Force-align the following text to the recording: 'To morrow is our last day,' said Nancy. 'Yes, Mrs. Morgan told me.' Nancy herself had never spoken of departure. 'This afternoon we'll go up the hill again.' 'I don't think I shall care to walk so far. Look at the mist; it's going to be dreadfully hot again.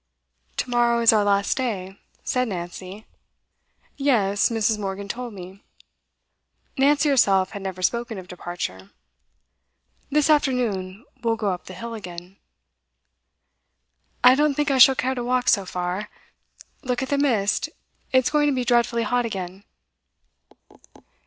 'To 0.57 0.67
morrow 0.71 0.99
is 0.99 1.13
our 1.13 1.23
last 1.23 1.55
day,' 1.57 1.95
said 2.23 2.47
Nancy. 2.47 3.05
'Yes, 3.97 4.49
Mrs. 4.49 4.79
Morgan 4.79 5.07
told 5.07 5.31
me.' 5.35 5.63
Nancy 6.75 7.07
herself 7.09 7.51
had 7.51 7.61
never 7.61 7.83
spoken 7.83 8.17
of 8.17 8.27
departure. 8.27 8.89
'This 10.09 10.27
afternoon 10.27 11.05
we'll 11.21 11.35
go 11.35 11.51
up 11.51 11.65
the 11.65 11.75
hill 11.75 11.93
again.' 11.93 12.37
'I 14.23 14.33
don't 14.33 14.55
think 14.55 14.71
I 14.71 14.79
shall 14.79 14.95
care 14.95 15.13
to 15.13 15.23
walk 15.23 15.47
so 15.47 15.67
far. 15.67 16.09
Look 16.81 17.03
at 17.03 17.09
the 17.09 17.19
mist; 17.19 17.69
it's 18.11 18.31
going 18.31 18.47
to 18.47 18.55
be 18.55 18.65
dreadfully 18.65 19.03
hot 19.03 19.27
again. 19.27 19.65